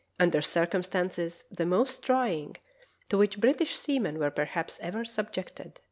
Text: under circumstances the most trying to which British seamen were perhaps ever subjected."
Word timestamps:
under 0.19 0.41
circumstances 0.41 1.43
the 1.51 1.63
most 1.63 2.01
trying 2.01 2.57
to 3.07 3.19
which 3.19 3.39
British 3.39 3.75
seamen 3.75 4.17
were 4.17 4.31
perhaps 4.31 4.79
ever 4.81 5.05
subjected." 5.05 5.79